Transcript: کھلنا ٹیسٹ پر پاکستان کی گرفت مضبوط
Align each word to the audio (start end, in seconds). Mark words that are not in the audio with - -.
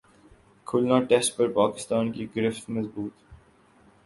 کھلنا 0.67 0.99
ٹیسٹ 1.09 1.37
پر 1.37 1.51
پاکستان 1.53 2.11
کی 2.11 2.27
گرفت 2.35 2.69
مضبوط 2.69 3.13